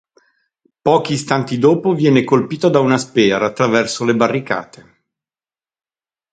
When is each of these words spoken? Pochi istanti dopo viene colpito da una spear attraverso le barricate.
Pochi 0.81 1.13
istanti 1.13 1.59
dopo 1.59 1.93
viene 1.93 2.23
colpito 2.23 2.69
da 2.69 2.79
una 2.79 2.97
spear 2.97 3.43
attraverso 3.43 4.03
le 4.03 4.15
barricate. 4.15 5.03